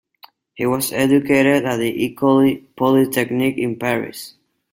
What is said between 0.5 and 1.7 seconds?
He was educated